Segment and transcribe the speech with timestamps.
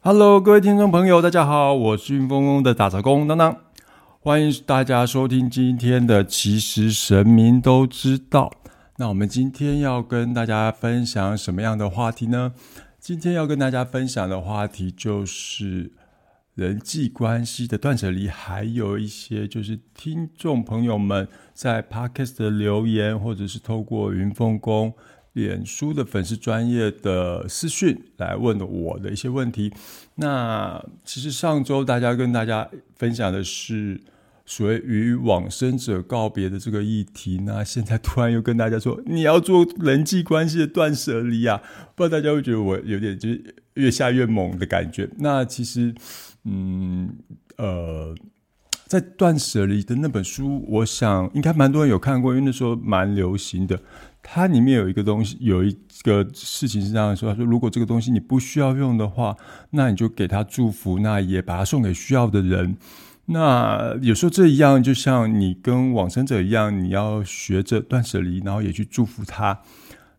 [0.00, 3.56] Hello，各位听众朋友，大家好，我是云峰宫的打杂工当当，
[4.20, 8.52] 欢迎大家收听今天的《其实神明都知道》。
[8.98, 12.54] 那我们今天要跟大家分享什么样的话题呢？
[13.00, 15.90] 今天要跟大家分享的话题就是
[16.54, 24.94] 人际关系的断舍离，还有一些就是听众朋友们在 Podcast 的留言，或者是透过云峰宫。
[25.38, 29.72] 脸书的粉丝专业的私讯来问我的一些问题。
[30.16, 34.00] 那其实上周大家跟大家分享的是
[34.44, 37.38] 所谓与往生者告别的这个议题。
[37.46, 41.62] 那现在突然又跟大家说你要做人际关系的断舍离啊，
[41.94, 45.08] 不知道大家会觉得我有点就是越下越猛的感觉。
[45.18, 45.94] 那其实，
[46.44, 47.14] 嗯
[47.56, 48.14] 呃，
[48.86, 53.80] 在断舍离的那本书，我想应该蛮多人有看过，因为那时候蛮流行的。
[54.30, 59.34] 它里面有一个东西，有一个事情是这样说：他说，如果这个东西你不需要用的话，
[59.70, 62.76] 那你就给他祝福，那也把它送给需要的人。
[63.24, 69.62] 那有时候这一样，就像你跟往生者一样，你要学着断舍离，然后也去祝福他。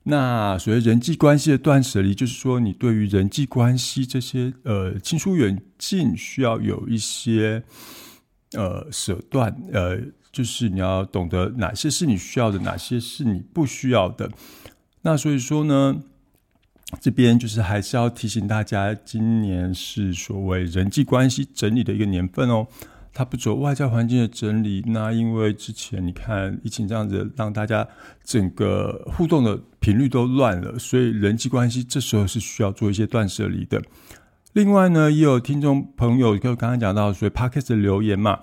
[0.04, 7.62] 那所谓人际关系的断舍离，就是说你对于人际关系这些呃亲疏远近，需要有一些
[8.54, 10.00] 呃舍断呃。
[10.40, 14.32] 就是你要懂得哪些是你需要的，哪些是你不需要的。
[15.02, 15.98] 那所以说呢，
[17.02, 22.68] 这边就是还是要提醒大家，今年是所谓人际关系整理的一个年份哦。
[23.12, 27.86] 它不走外在环境的整理，那因为之前你看疫情这样子，让大家
[28.24, 33.84] 整个互动的频率都乱了，所以人际关系这时候是需要做一些断舍离的。
[34.54, 38.40] 另外呢，也有听众朋友就刚刚讲到，所以 p o c k e t 的留言嘛。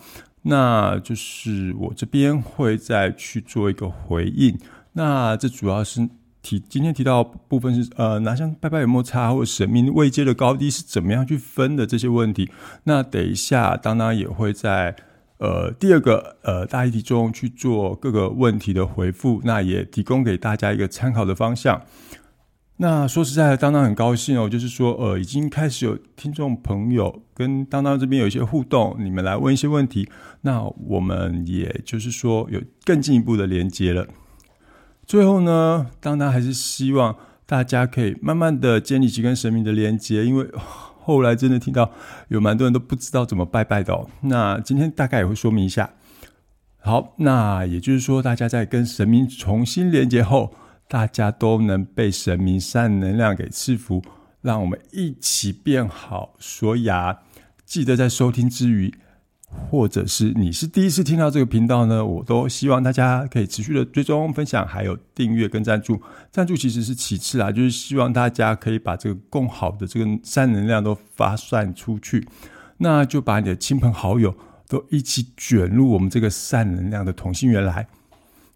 [0.48, 4.56] 那就是我这边会再去做一个回应。
[4.92, 6.08] 那这主要是
[6.40, 12.48] 提今天提到部分是呃，拿香拜拜有没有差，或者神明位阶的高低是怎么样去分的这些问题。
[12.84, 14.94] 那等一下，当当也会在
[15.38, 21.82] 呃第二个呃大议题中去做各个问题的回复，那也提供给大家一个参考的方向。
[22.78, 30.06] 那说实在的，当当很高兴哦，就是说，呃，已经开始有听众朋友跟当当这边有一些互动，你们来问一些问题，
[30.42, 34.06] 那我们也就是说有更进一步的连接了。
[35.06, 37.16] 最后呢，当当还是希望
[37.46, 40.46] 大家可以慢慢的建立起跟神明的连接，因为
[41.00, 41.90] 后来真的听到
[42.28, 44.06] 有蛮多人都不知道怎么拜拜的哦。
[44.20, 45.94] 那今天大概也会说明一下。
[46.80, 50.52] 好，那也就是说，大家在跟神明重新连接后。
[50.88, 54.02] 大家都能被神明善能量给赐福，
[54.40, 56.34] 让我们一起变好。
[56.38, 57.18] 所以啊，
[57.64, 58.94] 记得在收听之余，
[59.70, 66.00] 或者是你是第一次听到这个频道呢，我都希望大家可以持续的追踪、分享，还有订阅跟赞助。
[66.30, 72.26] 赞助其实是其次啊，就是希望大家可以把这个更好的这个善能量都发散出去，
[72.78, 74.36] 那就把你的亲朋好友
[74.68, 77.88] 都一起卷入我们这个善能量的同心圆来。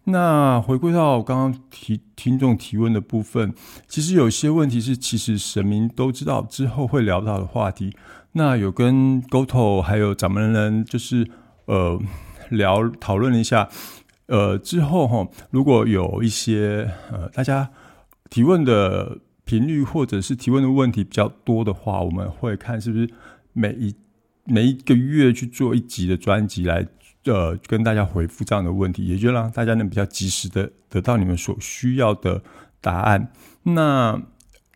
[0.05, 3.53] 那回归到刚刚提听众提问的部分，
[3.87, 7.95] 其实有些问题是其实神明都知道，之后会聊到的话题。
[8.31, 11.29] 那有跟 GoTo 还有掌门人就是
[11.65, 12.01] 呃
[12.49, 13.69] 聊讨论了一下，
[14.25, 17.69] 呃之后哈，如果有一些呃大家
[18.29, 23.07] 提问的频率或者是提问的问题比较多的话，我们会看是不是
[23.53, 23.93] 每一
[24.45, 26.87] 每一个月去做一集的专辑来。
[27.25, 32.41] 呃，跟大家回复这样的问题，也就让大家能比较及时的得到你们所需要的
[32.81, 33.31] 答案。
[33.61, 34.19] 那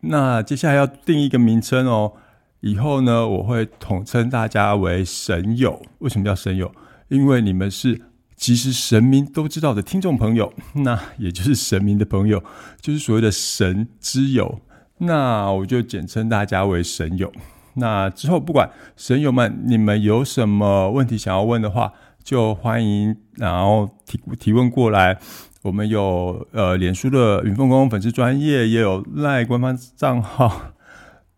[0.01, 2.13] 那接下来要定一个名称哦，
[2.59, 5.81] 以后呢，我会统称大家为神友。
[5.97, 6.71] 为什么叫神友？
[7.07, 7.99] 因为你们是
[8.35, 12.43] 其实神明都知道的听众朋友，那也就是神明的朋友，
[12.79, 14.59] 就是所谓的神之友。
[14.99, 17.33] 那我就简称大家为神友。
[17.73, 21.91] 那之后不管神友们你们有什么问题想要问的话。
[22.25, 25.19] 就欢迎，然后提提问过来。
[25.61, 30.73] 我们有呃，脸书的云凤宫粉丝专业，也有赖官方账号，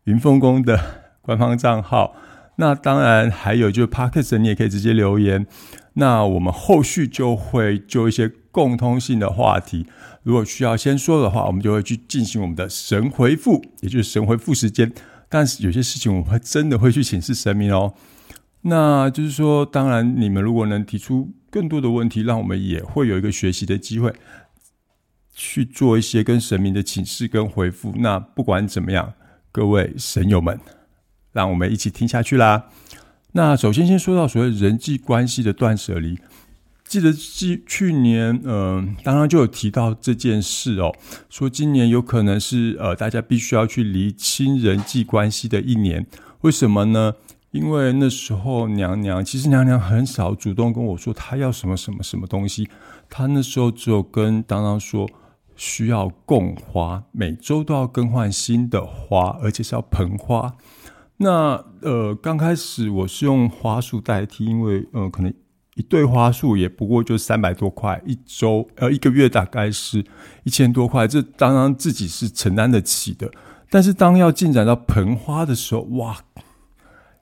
[0.06, 0.80] 云凤宫的
[1.22, 2.16] 官方账号。
[2.56, 5.46] 那当然还有就是 p a r k e s 你也可以直接留言。
[5.94, 9.86] 那我们后续就会就一些共通性的话题，
[10.24, 14.92] 如果需要先说的话，我们就会去进行我们的神回复，也就是神回复时间。
[15.28, 17.94] 但是有些事情我们会真的会去请示神明哦。
[18.62, 24.14] 那就是说，当然，你们如果能提出更多的问题，让我们也会有一个学习的机会，
[25.34, 27.94] 去做一些跟神明的请示跟回复。
[27.98, 29.14] 那不管怎么样，
[29.52, 30.60] 各位神友们，
[31.32, 32.66] 让我们一起听下去啦。
[33.34, 36.18] 那首先先说到所谓人际关系的断舍离，
[36.84, 40.94] 记得去去年，嗯，当然就有提到这件事哦，
[41.30, 46.06] 说今年有可能是呃，大家必须要去厘清人际关系的一年。
[46.42, 47.14] 为什么呢？
[47.52, 52.70] 因为那时候娘娘其实娘娘很少主动跟我说她要什么什么什么东西，
[53.10, 55.10] 她那时候只有跟当当说
[55.56, 60.56] 需要供花，每周都要更换新的花，而且是要盆花。
[61.18, 65.34] 那呃，刚开始我是用花束代替，因为呃，可能。
[65.76, 70.04] 一对花束也不过就三百多块，一周呃一个月大概是
[70.44, 73.30] 一千多块，这当然自己是承担得起的。
[73.70, 76.18] 但是当要进展到盆花的时候，哇，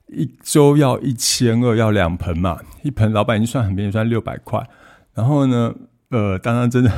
[0.08, 4.68] 一周要一千二，要两盆嘛，一盆老板已经算很便宜，算六百块。
[5.14, 5.74] 然后呢，
[6.10, 6.90] 呃，当然真的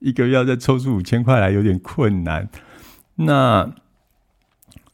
[0.00, 2.48] 一个月要再抽出五千块来，有点困难。
[3.16, 3.74] 那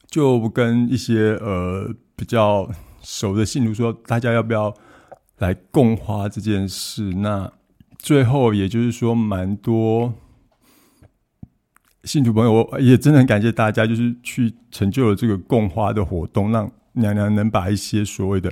[0.07, 2.69] 就跟一些呃比较
[3.01, 4.73] 熟的信徒说，大家要不要？
[5.39, 7.51] 来供花这件事，那
[7.97, 10.13] 最后也就是说，蛮多
[12.05, 18.51] 信徒朋友，我也真的很感谢大家，就是去成就了这个供花的活动，让娘娘能把一些所谓的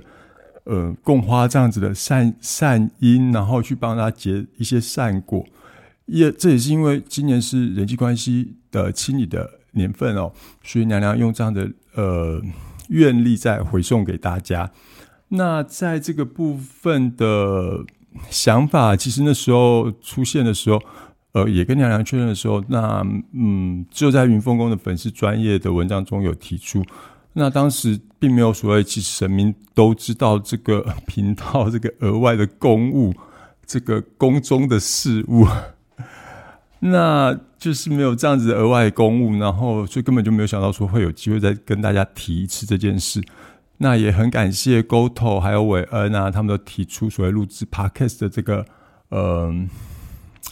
[0.65, 5.45] 呃供花这样子的善善因，然后去帮他结一些善果。
[6.05, 10.31] 也这也是因为今年是人际关系的清理的年份哦，
[10.63, 12.41] 所以娘娘用这样的呃
[12.89, 14.69] 愿力在回送给大家。
[15.29, 17.85] 那在这个部分的
[18.29, 20.79] 想法，其实那时候出现的时候，
[21.31, 23.01] 呃，也跟娘娘确认的时候，那
[23.33, 26.83] 嗯，只有在云峰宫的粉丝专业的文章中有提出。
[27.31, 33.13] 那当时并没有所谓，其实神明都知道这个 频道这个额外的公务，
[33.65, 35.45] 这个宫中的事务，
[36.79, 43.21] 那就是没有这样子额外公务，然后就根本就没有想到说会有机会再跟大家提一次这件事。
[43.79, 48.65] 那也很感谢 GoTo 还有韦恩啊，他们都提出所谓录制 Podcast 的这个
[49.09, 49.53] 呃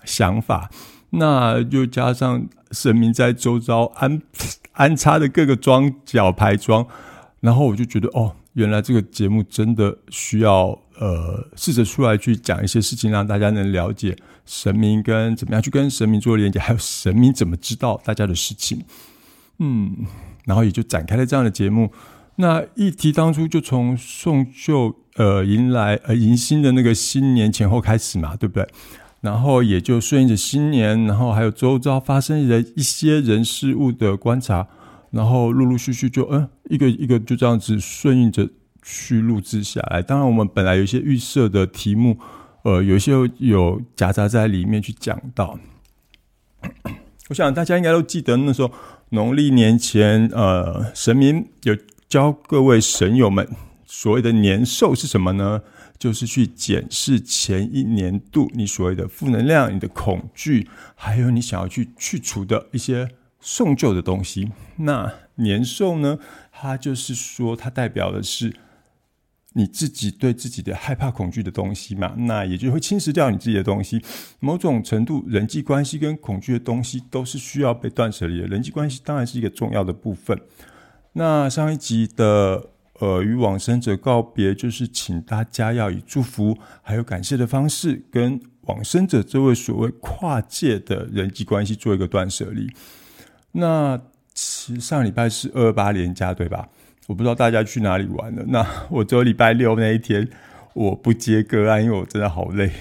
[0.04, 0.70] 想法。
[1.12, 4.22] 那又加上神明在周遭安
[4.76, 6.86] 安插的各个装脚牌装，
[7.42, 10.68] 然后我就觉得哦，原来这个节目真的需要
[11.00, 14.16] 呃试着出来去讲一些事情，让大家能了解
[14.46, 18.84] 神明跟怎么样去跟神明做连接，还有神明怎么知道大家的事情。
[19.60, 20.06] 嗯，
[20.46, 21.92] 然后也就展开了这样的节目。
[22.38, 28.68] 那一提当初就从送旧呃迎来呃迎新的那个新年前后开始嘛，对不对？
[29.20, 34.68] 然后也就顺应着新年，然后还有周遭发生的一些人事物的观察，
[35.12, 38.50] 然后陆陆续续就嗯一个一个就这样子顺应着
[38.82, 40.02] 去录制下来。
[40.02, 42.18] 当然，我们本来有一些预设的题目，
[42.64, 45.60] 呃，有一些有夹杂在里面去讲到。
[47.30, 48.72] 我想大家应该都记得那时候
[49.10, 51.78] 农历年前，呃，神明有。
[52.12, 53.48] 教各位神友们，
[53.86, 55.62] 所谓的年兽是什么呢？
[55.98, 63.08] 就是去检视前一年度你所谓的负能量、你的恐惧，还有你想要去去除的一些
[63.42, 64.52] 送旧的东西。
[64.78, 66.18] 那年兽呢？
[66.52, 68.56] 它就是说，它代表的是
[69.54, 72.14] 你自己对自己的害怕、恐惧的东西嘛。
[72.16, 74.00] 那也就会侵蚀掉你自己的东西。
[74.40, 78.48] 某种程度，人际关系跟恐惧的东西都是需要被断舍离的。
[78.48, 80.40] 人际关系当然是一个重要的部分。
[81.14, 92.72] 那上一集的呃与往生者告别，就是请大家要以祝福还有感谢的方式，跟往生者这位所谓跨界的人际关系做一个断舍离。
[93.54, 94.00] 那
[94.34, 96.68] 其上礼拜是二八连假对吧？
[97.08, 98.44] 我不知道大家去哪里玩了。
[98.48, 100.28] 那我只有礼拜六那一天
[100.74, 102.72] 我不接个案，因为我真的好累。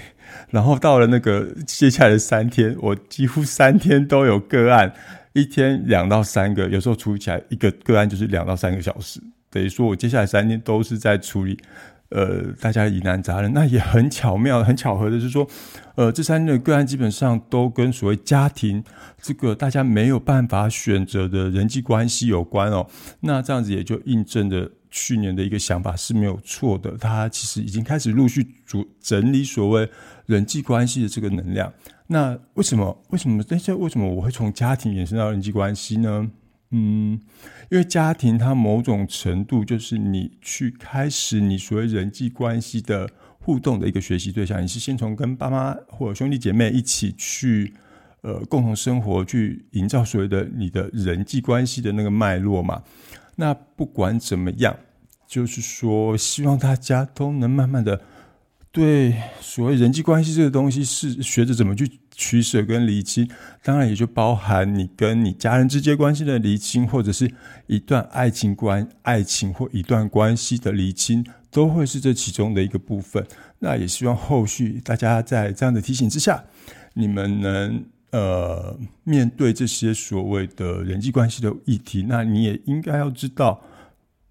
[0.49, 4.93] 然后到了那个接下来的三天，我几乎三天都有个案。
[5.33, 11.57] 一天两到三个，有时候处理起来一个个案就是两到三个小时，等于说我接下来三天都是在处理，
[12.11, 13.51] 呃，大家疑难杂症。
[13.53, 15.47] 那也很巧妙、很巧合的是说，
[15.95, 18.83] 呃，这三个个案基本上都跟所谓家庭
[19.21, 22.85] 这个大家没有办法选择的人际关系有关哦。
[23.21, 29.89] 那这样子也就印证的去年的一个想法是没有错的，他其实已经开始陆续组整理所谓
[30.25, 31.71] 人际关系的这个能量。
[32.07, 33.01] 那为什么？
[33.09, 33.41] 为什么？
[33.47, 36.29] 但是为什么我会从家庭延伸到人际关系呢？
[36.71, 37.19] 嗯，
[37.69, 43.09] 因为家庭它某种程度就是你去开始你所谓人际关系的
[43.39, 44.63] 互动的一个学习对象。
[44.63, 47.73] 你是先从跟爸妈或者兄弟姐妹一起去
[48.21, 52.81] 呃共同生活，去营造所谓的你的人际关系的那个脉络嘛。
[53.35, 54.77] 那不管怎么样，
[55.27, 58.01] 就是说希望大家都能慢慢的。
[58.71, 63.29] 对所谓人际关系这个东西，是学着怎么去取舍跟厘清，
[63.63, 67.31] 当然也就包含你跟你家人之间关系的厘清，或者是
[67.67, 73.25] 一段爱情关、爱情或一段关系的厘清，都会是这其中的一个部分。
[73.59, 76.43] 那也希望后续大家在这样的提醒之下，
[76.93, 83.61] 你们能呃面对这些所谓的人际关系的议题，那你也应该要知道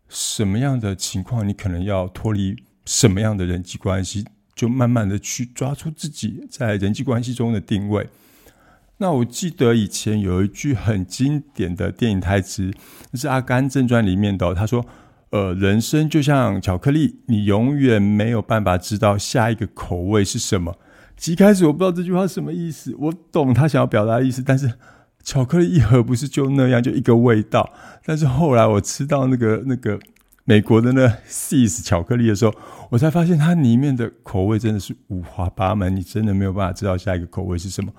[0.08, 2.56] 什么样的情况，你可能要脱离。
[2.86, 4.24] 什么样的人际关系，
[4.60, 8.06] 就慢慢的去抓出自己在人际关系中的定位。
[8.98, 12.70] 那我记得以前有一句很经典的电影台词，
[13.14, 14.54] 是《阿甘正传》里面的。
[14.54, 14.84] 他说
[15.32, 20.76] ：“呃，人生就像巧克力，你永远没有办法知道下一个口味是什么。”
[21.26, 24.70] 一开始我不知道这句话什么意思，我懂他想要表达的意思，但是
[25.24, 27.72] 巧克力一盒不是就那样，就一个味道。
[28.04, 29.98] 但是后来我吃到那个那个。
[30.50, 32.52] 美国的那 Seas 巧克力的时候，
[32.90, 37.92] 我才发现它里面的口味真的是五花八门，你真的没有办法知道下一个口味是什么。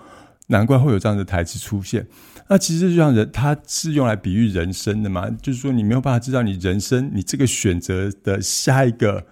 [0.48, 2.06] 难怪会有这样的台词出现。
[2.50, 9.26] 那其实就像人，它是用来比喻人生的嘛，就是说你没有办法知道你人生你这个选择的下一个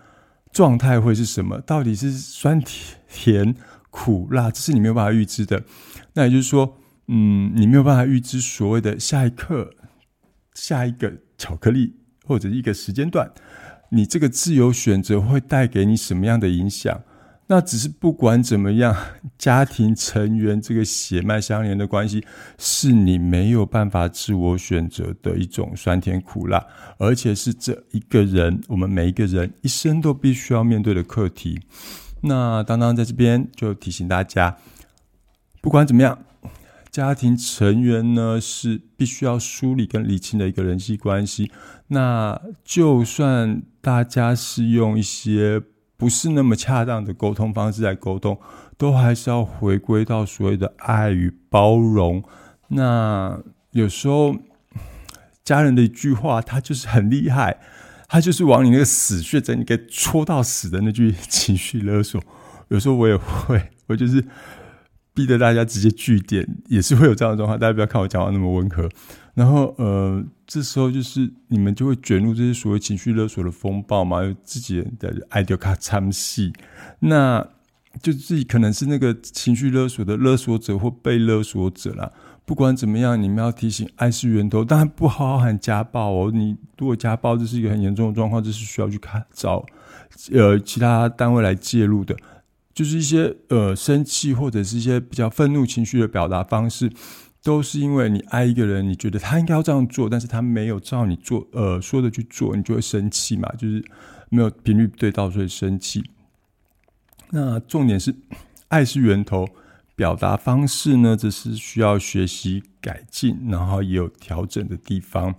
[0.53, 3.55] 状态会是什么，到底是酸甜甜
[3.89, 5.61] 苦辣，这是你没有办法预知的。
[6.13, 6.77] 那也就是说，
[7.09, 9.71] 嗯，你没有办法预知所谓的下一刻
[10.53, 11.97] 下一个巧克力。
[12.29, 13.31] 或者一个时间段，
[13.89, 17.01] 你这个自由选择会带给你什么样的影响？
[17.47, 18.95] 那只是不管怎么样，
[19.35, 22.23] 家庭成员这个血脉相连的关系，
[22.59, 26.63] 是你没有办法自我选择的一种酸甜苦辣，
[26.99, 31.59] 而且是这一个人，我们每一个人一生都必须要面对的课题。
[32.21, 34.55] 那当当在这边就提醒大家，
[35.61, 36.19] 不管怎么样。
[36.91, 41.51] 家庭成员呢是必须要梳理跟理清的一个人际关系。
[41.89, 45.61] 那就算大家是用一些
[45.97, 48.39] 不是那么恰当的沟通方式来沟通，
[48.77, 52.23] 都还是要回归到所谓的爱与包容。
[52.69, 53.39] 那
[53.71, 54.35] 有时候
[55.43, 57.59] 家人的一句话，他就是很厉害，
[58.07, 62.21] 他就是往你那个死穴整你给戳到死的那句情绪勒索。
[62.69, 64.23] 有时候我也会，我就是。
[65.11, 67.59] 逼得大家直接据点，也是会有这样的状况。
[67.59, 68.87] 大家不要看我讲话那么温和。
[69.39, 76.51] 然后，呃，这时候就是你们就会卷入这些所谓情绪勒索的风暴嘛，有自己的爱丢卡参戏，
[76.99, 77.39] 那
[78.01, 82.11] 就自己可能是那个情绪勒索的勒索者或被勒索者啦。
[82.43, 86.29] 不管怎么样，你们要提醒爱是源头，当然不好好喊家暴哦。
[86.33, 89.65] 你如果家暴，这是一个很严重的状况，这是需要去看找
[90.33, 92.13] 呃其他单位来介入的。
[92.73, 96.91] 就是一些呃生气或者是一些比较愤怒情绪的表达方式，
[97.43, 103.83] 都是因为你爱一个人，你觉得他应该要这样做，但是他没有照你做呃说的去做，你就会生气嘛，就是
[104.29, 106.03] 没有频率对到，所以生气。
[107.31, 108.15] 那重点是
[108.67, 109.47] 爱是源头，
[109.95, 115.35] 表达方式呢，这是需要学习改进，然后也有调整的地方。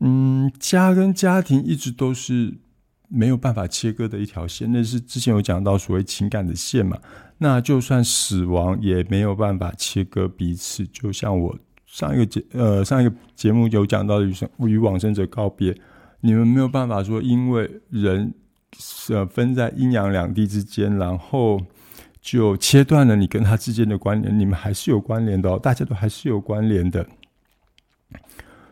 [0.00, 2.54] 嗯，家跟家庭一直都是。
[3.14, 6.98] 没有办法切割的一条线，那是之前有讲到所谓情感的线嘛？
[7.38, 10.84] 那就算死亡也没有办法切割彼此。
[10.88, 11.56] 就像我
[11.86, 15.76] 上一个节呃上一个节目有讲到与生与往生者告别，
[16.20, 18.34] 你们没有办法说因为人
[19.10, 21.60] 呃分在阴阳两地之间，然后
[22.20, 27.06] 就切断了你跟他之间的关联，你们还是有关联的哦，大家都还是有关联的。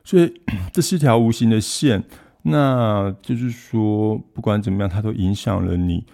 [0.03, 0.33] 所以
[0.73, 2.03] 这是一条无形的线。
[2.43, 6.05] 那就是说，不管怎么样，它都影响了你。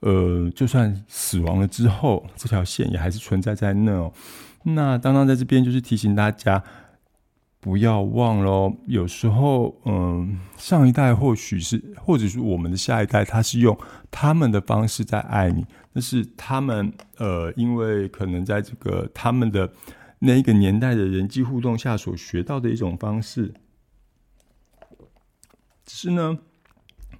[0.00, 3.92] 呃，就算死亡了之后，这条线也还是存在在那。
[3.92, 4.12] 哦。
[4.64, 6.62] 那当当在这边就是提醒大家，
[7.60, 13.76] 不要忘了，有时候，嗯，上一代或许是，或者是我们的下一代，他是用
[14.10, 19.70] 他们的方式在爱你，那是他们，呃，因为可能在这个他们的
[20.18, 23.52] 那一个年代的人际互动下所学到的一种方式。
[25.96, 26.38] 是呢，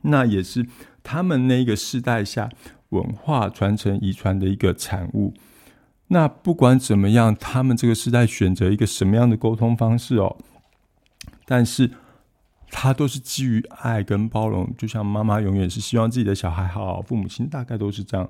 [0.03, 0.67] 那也是
[1.03, 2.49] 他们那个世代下
[2.91, 5.35] 文化传承遗传的一个产物。
[6.09, 10.37] 那不管怎么样，他们这个时代选择一个什么样的沟通方式哦，
[11.45, 11.91] 但是
[12.69, 14.73] 他都是基于爱跟包容。
[14.77, 18.29] 就像妈妈永远是希望自己的小孩好，父母亲大概都是这样。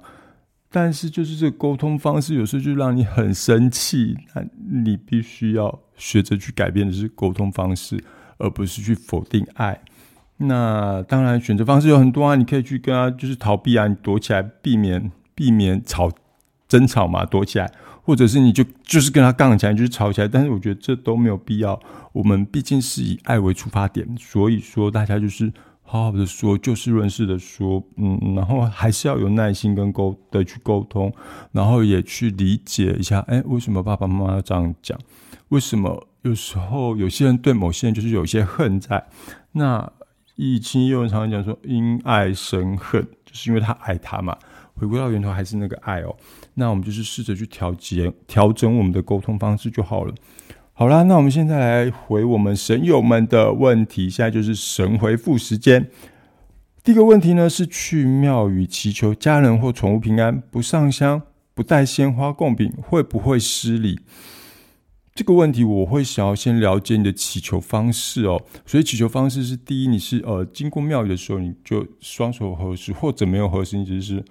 [0.72, 4.16] 但是就是这沟通方式，有时候就让你很生气。
[4.34, 4.44] 那
[4.84, 8.02] 你必须要学着去改变的是沟通方式，
[8.38, 9.80] 而不是去否定爱。
[10.42, 16.10] 那当然，选择方式有很多啊，你可以去跟他就是逃避啊，你躲起来，避免避免吵
[16.66, 17.70] 争吵嘛，躲起来，
[18.02, 20.26] 或者是你就就是跟他杠起来，就是吵起来。
[20.26, 21.78] 但是我觉得这都没有必要。
[22.12, 31.12] 我们毕竟是以爱为出发点，所以说大家就是好好的说，就事论事的说，嗯，然后还是要有耐心跟沟的去沟通，
[31.52, 34.98] 然后也去理解一下，哎，为什么爸爸妈妈要这样讲？
[35.50, 39.04] 为什么有时候有些人对某些人就是有些恨在？
[39.52, 39.92] 那
[40.42, 44.34] 以前有人常常讲说，因爱生恨，就是因为他爱他嘛。
[44.74, 46.16] 回归到源头还是那个爱哦。
[46.54, 50.14] 那我们就是试着去调节、调整我们的沟通方式就好了。
[50.72, 54.08] 好啦，那我们现在来回我们神友们的问题。
[54.08, 55.90] 现在就是神回复时间。
[56.82, 61.20] 第一个问题呢是去庙宇祈求家人或宠物平安，不上香、
[61.52, 64.00] 不带鲜花供品，会不会失礼？
[65.20, 68.42] 这个问题我会想要先了解你的祈求方式哦。
[68.64, 74.24] 所以祈求方式是：第一，你是呃经过庙宇的时候，你就双手合十，或者没有合十，你只是。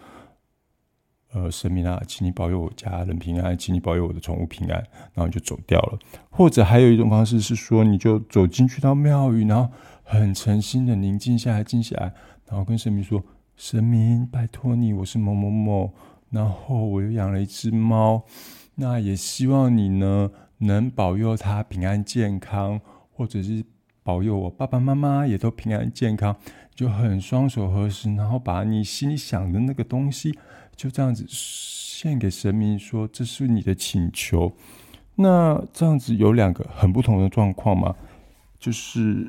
[1.31, 5.99] 呃，神明啊，请你保佑我家人平安，请你保佑我的宠物平安，然后就走掉了。
[6.31, 12.11] 或者还有一种方式是说，你就走进去到庙宇，然后很诚心的宁静下来，静下来，
[12.47, 13.23] 然后跟神明说
[13.55, 15.93] ：“神明，拜托你，我是某某某，
[16.31, 18.23] 然后我又养了一只猫，
[18.73, 22.79] 那也希望你呢能保佑他平安健康，
[23.11, 23.65] 或者是
[24.03, 26.35] 保佑我爸爸妈妈也都平安健康。”
[26.73, 30.33] 就很双手合十，然后把你心里想的那个东西。
[30.77, 34.53] 就这样子献给神明，说这是你的请求。
[35.15, 37.93] 那这样子有两个很不同的状况嘛？
[38.57, 39.27] 就是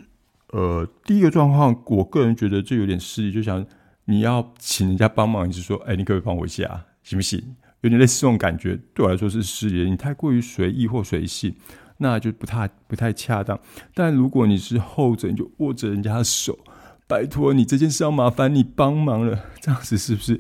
[0.53, 3.67] 呃，第一个状况，我个人觉得这有点失礼，就想
[4.05, 7.57] 你要请人家帮忙，你是说，哎，你可不可以帮我一下，行不行？
[7.83, 9.89] 有点类似这种感觉，对我来说是失礼。
[9.91, 11.55] 你太过于随意或随性，
[11.99, 13.59] 那就不太不太恰当。
[13.95, 16.59] 但如果你是后者，你就握着人家的手，
[17.07, 20.39] 拜托你这件事要麻烦你帮忙了，这样子是不是？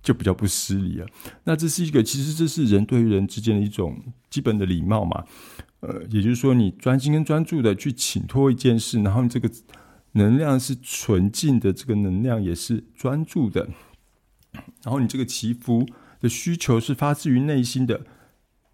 [0.00, 1.06] 就比较不失礼了。
[1.44, 4.00] 那这是一个，其实这是人对于人之间的一种
[4.30, 5.24] 基本的礼貌嘛。
[5.80, 9.50] 呃，也就是说，你专心跟专注的去请托一件事，然后你这个
[10.12, 13.68] 能量是纯净的，这个能量也是专注的，
[14.82, 15.86] 然后你这个祈福
[16.20, 18.02] 的需求是发自于内心的。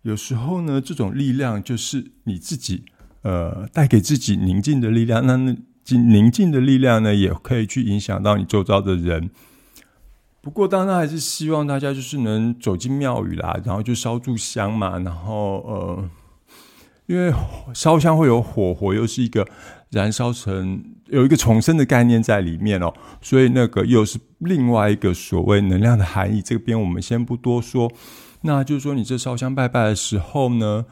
[0.02, 2.84] 有时候呢，这种力量就是你自己
[3.22, 5.26] 呃带给自己宁静的力量。
[5.26, 9.30] 那那宁静的力量呢，也可以去影响到你周遭的人。
[10.40, 16.10] 不过，当然还是希望大家就是能走进庙宇啦，然后就烧柱香嘛，然后呃，
[17.06, 17.32] 因为
[17.72, 19.48] 烧香会有火，火又是一个
[19.88, 26.40] 燃烧成有一个重生的概念在里面哦，所以那个又是另外一个所谓能量的含义。
[26.40, 27.90] 这边我们先不多说，
[28.42, 30.84] 那就是说你这烧香拜拜的时候呢，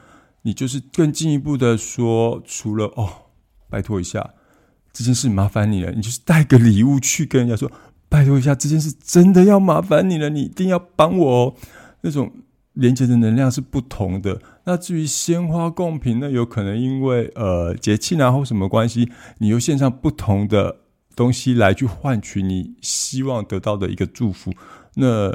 [0.42, 3.08] 你就是更进一步的说，除了哦，
[3.68, 4.30] 拜托一下
[4.92, 7.70] 这件事麻烦你了，你就是带个礼物去跟人家说。
[8.08, 11.54] 拜托一下，这件事真的要麻烦你了，你一定要帮我哦。
[12.02, 12.30] 那种
[12.74, 14.38] 连接的能量是不同的。
[14.64, 20.76] 那至于鲜花贡品，那有可能因为呃节气啊或什么关系，你又献上不同的
[21.14, 24.52] 东西来去换取你希望得到的一个祝福，
[24.94, 25.30] 那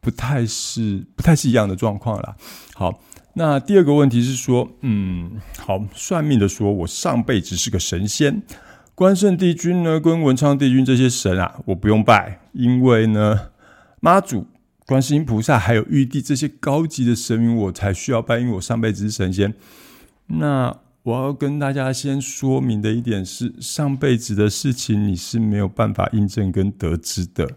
[0.00, 2.36] 不太是不太是一样的状况啦。
[2.74, 3.02] 好，
[3.34, 8.42] 那第二个问题是说，嗯，好，算命的说我上辈子是个神仙。
[8.94, 13.48] 关圣帝君呢，跟文昌帝君这些神啊，我不用拜，因为呢，
[14.00, 14.46] 妈祖、
[14.84, 19.54] 观世音菩萨还有玉帝这些高级的神明，我才需要拜，因为我上辈子是神仙。
[20.26, 27.48] 那我要跟大家先说明的一点是，上辈子的事情你是没有办法印证跟得知的。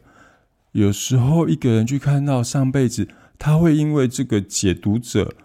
[0.72, 5.36] 有时候一个人去看到上辈子，他会因为这个解读者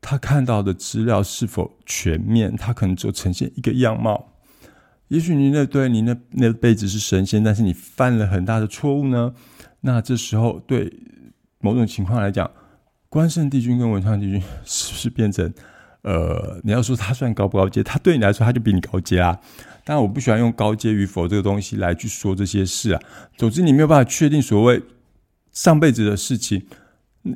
[0.00, 4.28] 他看到的资料是否全面，他可能就呈现一个样貌。
[5.08, 9.34] 也许你那对你那那辈子是神仙，但是你犯了很大的错误呢。
[9.80, 10.90] 那这时候对
[11.58, 12.50] 某种情况来讲，
[13.08, 15.52] 关圣帝君跟文昌帝君是不是变成
[16.02, 17.82] 呃，你要说他算高不高阶？
[17.82, 19.38] 他对你来说他就比你高阶啊。
[19.84, 23.00] 当然，我不喜欢用高阶与否这个东西来去说这些事啊。
[23.36, 24.82] 总之，你没有办法确定所谓
[25.52, 26.66] 上辈子的事情。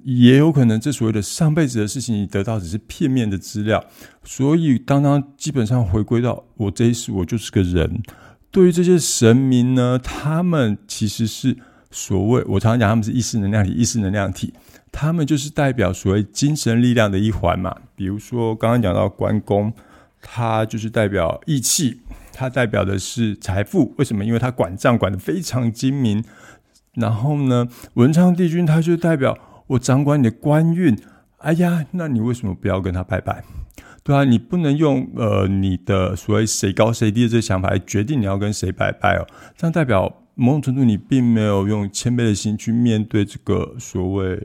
[0.03, 3.85] 也有可能，这所谓的上辈子的事情，你得到只是片面的资料。
[4.25, 8.03] 所以，当当基本上回归到我这一世，我就是个人。
[8.51, 11.57] 对于这些神明呢，他们其实是
[11.93, 14.53] 所谓我常常讲，他们是意识能量体，意识能量体，
[14.91, 17.77] 他们就是代表所谓精神力量的一环嘛。
[17.95, 19.73] 比如说，刚刚讲到关公，
[20.21, 22.01] 他就是代表义气，
[22.33, 23.95] 他代表的是财富。
[23.99, 24.25] 为什么？
[24.25, 26.25] 因为他管账管的非常精明。
[26.95, 29.39] 然后呢，文昌帝君他就代表。
[29.69, 30.97] 我掌管你的官运，
[31.39, 33.43] 哎呀，那你为什么不要跟他拜拜？
[34.05, 39.27] 对啊，你不能用呃你的所谓谁高谁低的这个想法来决定你要跟谁拜拜哦。
[39.57, 44.41] 这样代表某种程度你并没有用谦卑的心去面对这个所谓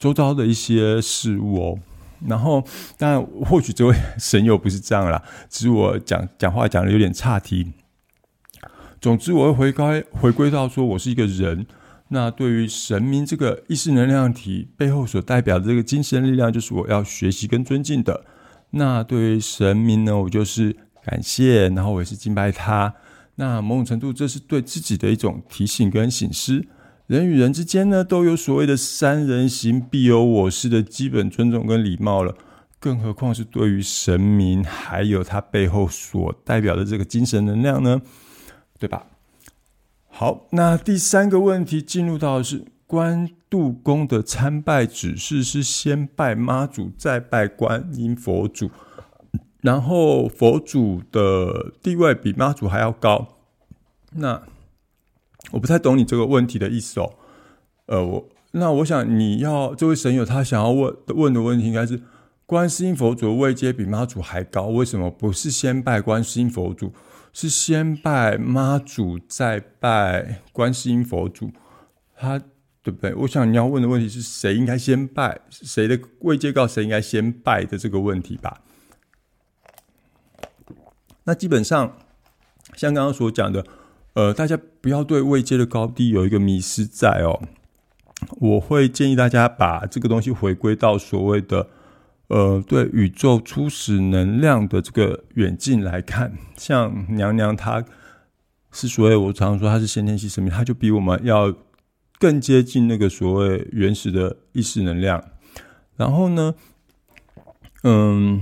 [0.00, 1.78] 周遭的一些事物哦。
[2.26, 2.62] 然后，
[2.98, 7.72] 当然或许这位 神友不是这样啦，只是我讲讲话讲的有点岔题。
[9.00, 11.66] 总之，我会回归回归到说，我是一个人。
[12.08, 18.24] 那对于神明这个意识能量体背后所代表的这个精神力量，就是我要学习跟尊敬的。
[18.72, 22.92] 那对于神明呢，我就是感谢，然后我也是敬拜他。
[23.36, 26.66] 那某种程度，这是对自己的一种提醒跟醒思。
[27.10, 32.36] 人与人之间呢，都有所谓的“三人行，必有我师”的基本尊重跟礼貌了，
[32.78, 38.00] 更何况是对于神明，还有他背后所代表的这个精神能量呢？
[38.78, 39.06] 对吧？
[40.08, 48.70] 好，那第三个问题进入到的是关渡宫的参拜指示是先拜妈祖，再拜观音佛祖，
[49.62, 53.26] 然后佛祖的地位比妈祖还要高。
[54.12, 54.40] 那
[55.50, 57.14] 我不太懂你这个问题的意思哦。
[57.86, 62.00] 呃，我那我想你要这位神友他想要问问的问题应该是
[62.46, 66.92] 观世音佛祖的位阶比妈祖还高，为什么不是先拜观世音佛祖？
[67.32, 71.52] 是先拜妈祖，再拜观世音佛祖，
[72.16, 72.40] 他
[72.82, 73.14] 对不对？
[73.14, 78.60] 我想你要问的问题是谁应该先拜，谁的位阶高，谁应该先拜的这个问题吧？
[81.22, 81.96] 那基本上
[82.74, 83.64] 像刚刚所讲的，
[84.14, 87.40] 呃，大家不要对位阶的高低有一个迷失在哦。
[88.40, 91.68] 我会建议大家把这个东西回归到所谓的。
[92.28, 97.84] 呃，对宇宙初始能量的这个远近来看，像娘娘她
[98.70, 101.52] 是所谓我常常说她是先天系生命，她就比我们要
[102.20, 105.20] 更接近那个所谓原始的意识能量。
[105.96, 106.54] 然后呢，
[107.82, 108.40] 嗯，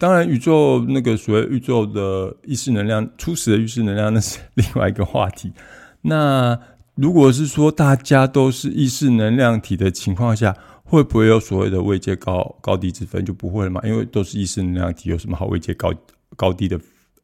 [0.00, 5.52] 当然宇宙那个所谓宇宙的意识能量初始的意识能量，那是另外一个话题。
[6.00, 6.58] 那
[6.94, 13.22] 如果是说大家都是意识能量体的情况下，会不会有所谓的位阶高高低之分？
[13.26, 15.92] 就不会了嘛，因为都是意识能量体，有什么好位阶高
[16.34, 16.80] 高低的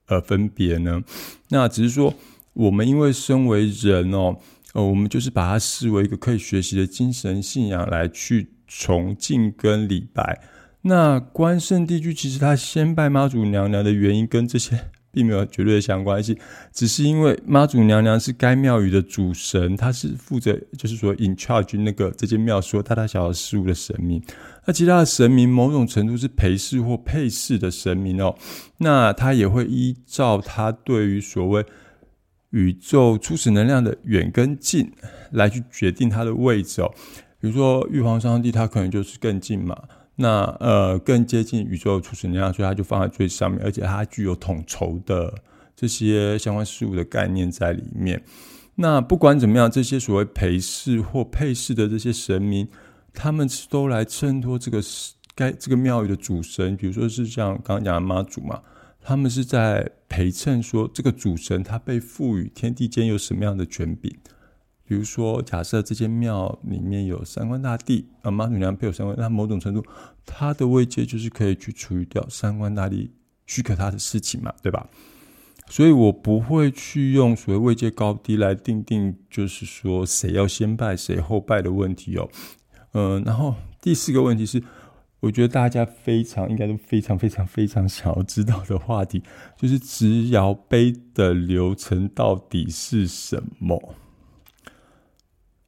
[0.08, 1.02] 呃分别呢？
[1.48, 2.12] 那只是说，
[2.52, 4.36] 我们因为身为人哦，
[4.74, 10.38] 呃，我们就是把它视为一个可以学习的精神信仰来去崇敬跟礼拜。
[10.86, 14.78] 那关圣帝君其实他先拜妈祖娘娘的原因跟这些。
[15.16, 16.38] 并没有绝对的相关系，
[16.74, 24.22] 只是因为妈祖娘娘是该庙宇的主神，她是负责就是说 in charge 那个这间庙所大大小小事物的神明。
[24.66, 28.36] 那其他的神明某种程度是陪侍或配侍的神明哦，
[28.76, 31.64] 那他也会依照他对于所谓
[32.50, 34.92] 宇宙初始能量的远跟近
[35.30, 36.92] 来去决定他的位置哦。
[37.40, 39.74] 比如说玉皇上帝，他可能就是更近嘛。
[40.16, 45.42] 那呃，更接近宇宙初始能量，所以它就放在最上面，而且它具有统筹的
[45.76, 48.22] 这些相关事物的概念在里面。
[48.76, 52.66] 那不管怎么样，这些所谓陪侍或配侍的这些神明，
[53.12, 54.82] 他们都来衬托这个
[55.34, 58.62] 该这个庙宇的主神，比如说是像刚刚讲的妈祖嘛，
[59.02, 64.14] 他们是在陪衬说这个主神他被赋予天地间有什么样的权柄。
[64.86, 69.84] 比如说，假设这间庙里面有三官大帝，啊，妈祖娘配有三官，那某种程度，
[70.24, 73.10] 他的位阶就是可以去处理掉三官大帝
[73.46, 74.88] 许可他的事情嘛，对吧？
[75.68, 82.28] 所以我不会去用所谓位阶高低来定定，就是说谁要先拜谁后拜的问题哦。
[82.92, 84.62] 嗯，然后第四个问题是，
[85.18, 89.24] 我觉得大家非常应该都非常非常非常想要知道的话题，
[89.56, 93.94] 就是直摇杯的流程到底是什么？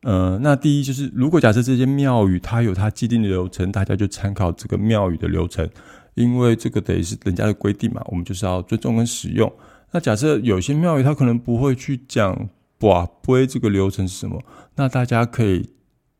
[0.08, 5.68] 呃，那第一就是，如果假设这间庙宇它有它既定的流程，大家就参考这个庙宇的流程，
[6.14, 9.52] 因为这个等于是人家的规定嘛，我们就是要尊重跟使用。
[9.92, 12.48] 那假设有些庙宇它可能不会去讲
[12.80, 14.40] 哇，不会这个流程是什么，
[14.76, 15.68] 那大家可以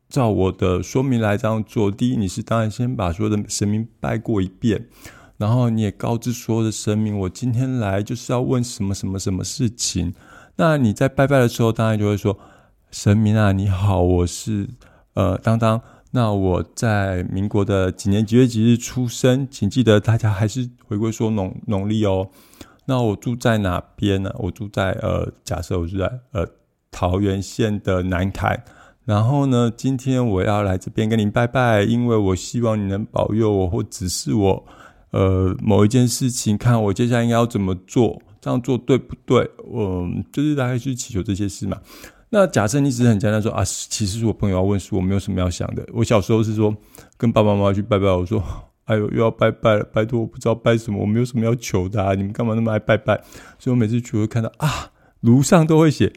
[0.07, 1.89] 照我的说明来这样做。
[1.89, 4.85] 第一，你是当然先把所有的神明拜过一遍，
[5.37, 10.13] 然后你也告知所有的神明，我今天来就是要问什么什么什么事情。
[10.57, 12.37] 那你在拜拜的时候，当然就会说。
[12.91, 14.67] 神明啊，你好，我是
[15.13, 15.79] 呃当当。
[16.11, 19.47] 那我在民国的几年几月几日出生？
[19.51, 22.27] 请记得大家还是回归说农农历哦。
[22.85, 24.33] 那我住在哪边呢？
[24.39, 26.47] 我住在呃，假设我住在呃
[26.89, 28.63] 桃园县的南坎。
[29.05, 34.65] 然后呢，今天我要来这边跟您拜拜，因为我希望你能保佑我或指示我
[35.11, 39.47] 呃某一件事情，看我接下来应该要怎么做，这样做对不对？
[39.63, 41.77] 我就是大概去祈求这些事嘛。
[42.29, 45.83] 那假设你只是很简单说啊，其实是我朋友要问是，我没有什么要想的。
[45.93, 46.75] 我小时候是说
[47.17, 48.43] 跟爸爸妈妈去拜拜，我说
[48.85, 53.15] 哎呦又要拜拜了，拜托我不知道拜什么，我没有什么要求的，啊你们干嘛那么爱拜拜？
[53.57, 56.13] 所以我每次去会看到啊，炉上都会写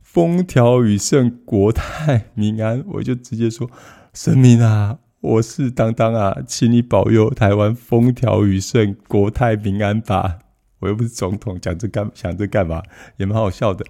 [0.00, 3.70] 风调雨顺、国泰民安，我就直接说
[4.14, 10.38] 神明啊，我是当当啊，请你保佑台湾风调雨顺、国泰民安吧。
[10.80, 12.82] 我又不是总统，讲这干想这干嘛？
[13.16, 13.84] 也蛮好笑的。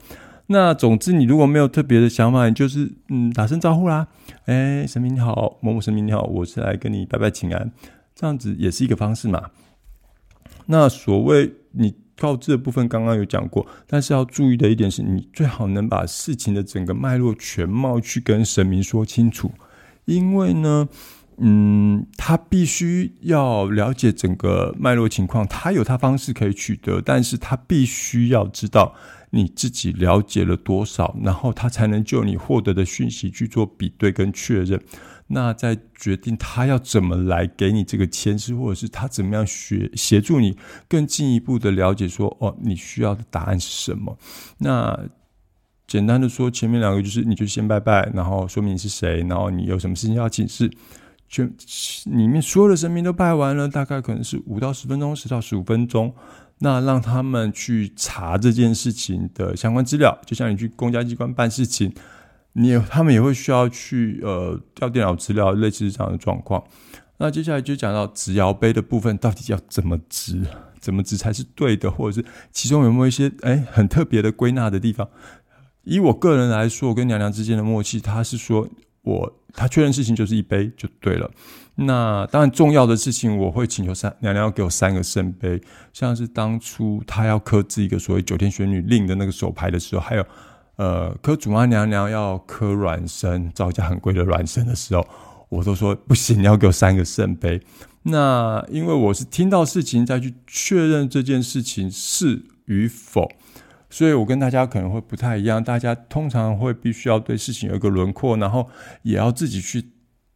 [0.48, 4.08] 那总之，你如果没有特别的想法，你就是嗯打声招呼啦。
[4.46, 7.70] 哎，神明你好，某某神明你好，我是来跟你拜拜请安，
[8.14, 9.50] 这样子也是一个方式嘛。
[10.66, 19.50] 那所谓你告知的部分，刚刚有讲过，但是要注意的一点是，你最好能把事情的整个脉络全貌去跟神明说清楚，
[20.06, 20.88] 因为呢。
[21.40, 28.94] 嗯，他必须要了解整个脉络情况，他有他方式可以取得，但是他必须要知道
[29.30, 34.82] 你自己了解了多少，然后他才能就你获得的讯息去做比对跟确认，
[35.28, 40.56] 那再决定他要怎么来给你这个签示，或者是他怎么样学协助你
[40.88, 44.18] 更进一步的了解说，哦，你需要的答案是什么？
[44.58, 44.98] 那
[45.86, 50.68] 简单的说，前面两个就是你就先拜拜，然后说明你是谁，然后你有什么事情要请示。
[51.28, 51.52] 全
[52.06, 56.14] 里面所有的神明都拜完了，大概可能是五到十分钟，十到十五分钟。
[56.60, 61.94] 那让他们去查这件事情的相关资料，就像你去公家机关办事情，
[62.54, 66.64] 你也他们也会需要去呃调电脑资料，类似这样的状况。
[67.18, 70.42] 那接下来就讲到纸摇杯的部分，到底要怎么掷，
[70.80, 75.08] 怎么掷才是对的，或者是其中有没有一些哎很特别的归纳的地方？
[75.84, 78.68] 以我个人来说，我跟娘娘之间的默契，她是说。
[79.08, 81.30] 我他确认事情就是一杯就对了。
[81.76, 85.60] 那当然重要的事情，我会请求三娘娘要给我三个圣杯。
[85.92, 90.26] 像是当初他要刻制一个所谓九天玄女令的那个手牌的时候，还有
[90.76, 95.06] 呃刻祖妈娘娘要刻卵生造价很贵的卵生的时候，
[95.48, 97.60] 我都说不行，你要给我三个圣杯。
[98.02, 103.30] 那因为我是听到事情再去确认这件事情是与否。
[103.90, 108.68] 所以我跟大家可能会不太一样，大家通常会必须要对事情有一个轮廓，然后
[109.02, 109.92] 也要自己去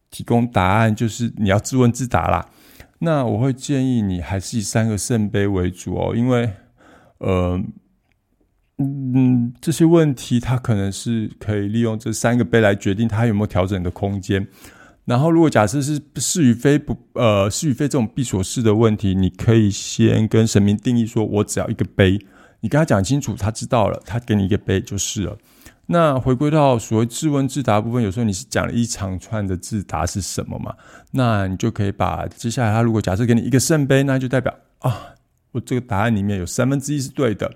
[0.09, 2.49] 提供答案，就是你要自问自答啦。
[2.99, 6.49] 那我会建议你还是以三个圣杯为主哦，因为
[7.19, 7.61] 呃，
[8.77, 14.47] 嗯，这些问题它可能是可以利用这三个杯来决定它有没有调整的空间。
[15.05, 22.19] 然后如果假设是是与非不呃是与非这种必所事的问题，你可以先跟神明定义说，我只要一个杯。
[22.63, 25.37] 你跟他讲清楚，他知道了，他给你一个杯就是了。
[25.87, 30.73] 那回归到所谓自问自答部分，有时候你是讲了一长串的自答是什么嘛？
[31.11, 35.13] 那你就可以把接下来他如果假设给你一个圣杯，那就代表啊，
[35.51, 37.53] 我这个答案里面有三分之一是对的。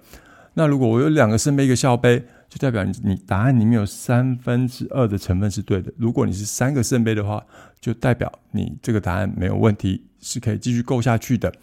[0.55, 5.89] 那如果我有两个圣杯一个笑杯，就代表你你答案里面有三分之二的成分是对的。
[5.95, 7.41] 如果你是三个圣杯的话，
[7.79, 11.53] 就代表你这个答案没有问题，是可以继续够下去的。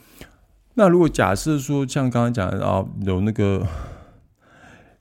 [0.75, 3.67] 那如果假设说像刚刚讲的啊，有那个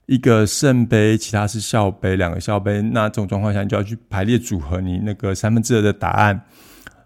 [0.06, 6.46] 一个圣杯，其他是笑杯，两个笑杯，那这种状况下，你就要去排列组合你那个三分之二的答案。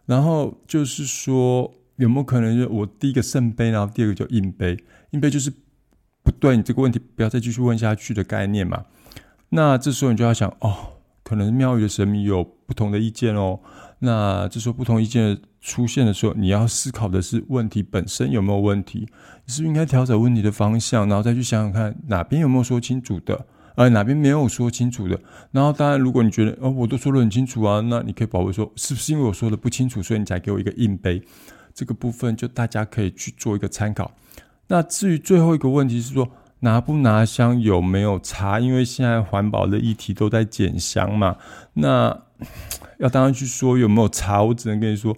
[0.05, 4.77] 然后就是说，有没有可能就我第一个圣杯，然后第二个就硬杯，
[5.11, 5.51] 硬杯就是
[6.23, 8.85] 不对，你这个问题不要再继续问下去的概念嘛？
[9.49, 10.75] 那这时候你就要想，哦，
[11.23, 13.59] 可能庙宇的神明有不同的意见哦。
[13.99, 18.99] 那这时候不同意见出现的时候，你要思考的是问题本身有没有问题？
[19.45, 25.19] 你是不是应该调整问题的方向，然后再去想想看哪边有没有说清楚的，呃，哪边没有说清楚的。
[25.51, 31.21] 然后当然，如果你觉得哦，我都说的很清楚啊，那你可以保卫说，是不是因为我说的不清楚，所以你才给我一个硬杯？
[31.73, 34.09] 这个部分就大家可以去做一个参考。
[34.69, 36.29] 那至于最后一个问题是说
[36.61, 38.61] 拿不拿香有没有查？
[38.61, 41.35] 因为现在环保的议题都在减香嘛，
[41.73, 42.17] 那。
[42.99, 45.15] 要当然去说有没有查，我只能跟你说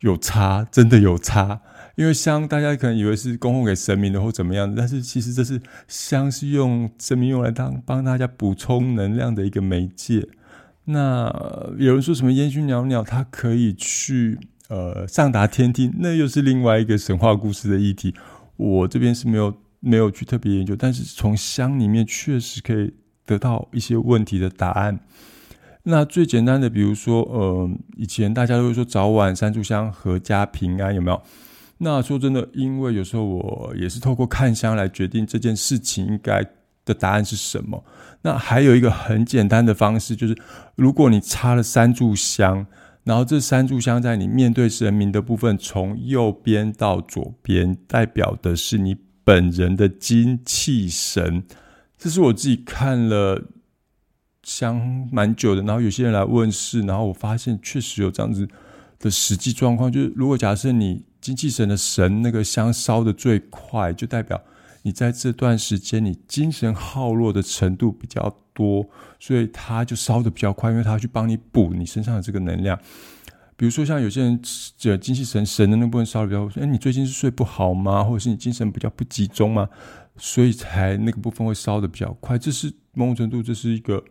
[0.00, 1.60] 有差，真的有差。
[1.96, 10.28] 因为香大家可能以为是供奉给神明的或怎么样，但是其实这是香是用神明用来当帮大家补充能量的一个媒介。
[10.84, 11.28] 那
[11.76, 18.14] 有人说什么烟熏袅袅，它可以去呃上达天庭，那又是另外一个神话故事的议题。
[18.56, 22.94] 我这边是没有没有去特别研究，但是从香里面确实可以
[23.26, 25.00] 得到一些问题的答案。
[25.90, 31.22] 那最简单的，比如说，呃，以前大家都会说早晚三炷香，阖家平安，有没有？
[31.78, 36.44] 那说真的，因为有时候我也是透过看香来决定这件事情应该
[36.84, 37.82] 的答案是什么。
[38.20, 40.36] 那还有一个很简单的方式，就是
[40.74, 42.66] 如果你插了三炷香，
[43.04, 51.44] 然后这三炷香在你面对神明的部分，从右边到左边，代表的是你本人的精气神。
[51.96, 53.42] 这是我自己看了。
[54.48, 58.48] 香蛮久的，然后有些人来问事，然后我发现确实有这样子
[58.98, 64.40] 的实际状况，就是如果假设你精气神的神那个香烧的最快，就代表
[64.80, 68.88] 你在这段时间你精神耗弱的程度比较多，
[69.20, 72.78] 所以它就烧的比较快，因为它去帮你补你身上的这个能量。
[73.54, 74.40] 比如说像有些人
[74.78, 78.02] 这精气神神的那部分烧的比较，哎，你最近是睡不好吗？
[78.02, 79.68] 或者是你精神比较不集中吗？
[80.16, 82.38] 所以才那个部分会烧的比较快。
[82.38, 84.02] 这是某种程度，这是一个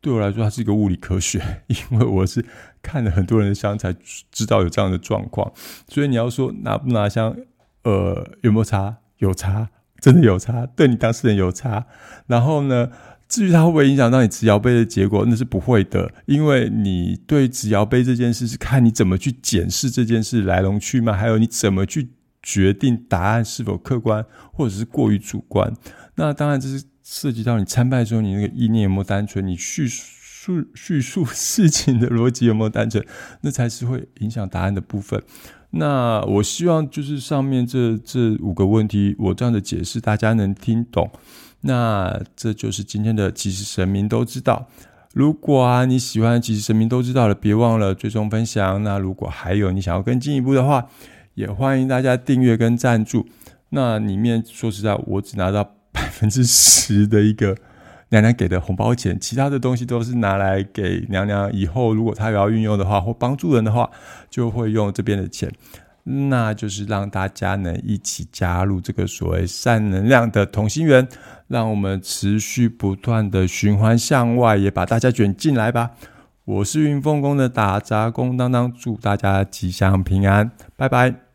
[0.00, 2.44] 对我来说，它是一个物理科学， 因为我是
[2.82, 3.94] 看了很多人的香才
[4.30, 5.52] 知道有这样的状况。
[5.88, 7.36] 所以你要说拿不拿香，
[7.84, 8.98] 呃，有没有差？
[9.18, 9.68] 有差，
[10.00, 11.86] 真的有差，对你当事人有差。
[12.26, 12.90] 然后呢？
[13.28, 22.08] 至于它会不会影响到你植摇杯的结果，那是不会的，因为你对植摇杯这件事是看你怎么去检视这件事来龙去脉，还有你怎么去
[22.42, 25.70] 决定答案是否客观或者是过于主观。
[26.14, 33.02] 那当然这是涉及到你参拜之后你那个意念有没有单纯，你叙述叙述 事情的逻辑有没有单纯，
[33.40, 35.22] 那才是会影响答案的部分。
[35.70, 41.10] 那我希望就是上面这这五个问题，我这样的解释大家能听懂。
[41.62, 44.68] 那这就是今天的，其实神明都知道。
[45.14, 48.82] 如果啊你喜欢，其实神明都知道了，别忘了追踪分享。
[48.82, 50.86] 那如果还有你想要更进一步的话，
[51.34, 53.26] 也欢迎大家订阅跟赞助。
[53.70, 55.77] 那里面说实在，我只拿到
[56.18, 57.56] 分之十的一个
[58.08, 61.52] 娘娘给的红包钱，其他的东西都是拿来给娘娘。
[61.52, 63.88] 以后如果她要运用的话，或帮助人的话，
[64.28, 65.52] 就会用这边的钱。
[66.02, 71.06] 那就是让大家能一起加入这个所谓善能量的同心圆，
[71.48, 75.90] 让我们持续不断的循环向外，也把大家卷进来吧。
[76.46, 81.27] 我是云凤宫的打杂工当当，祝大家吉祥平安，拜拜。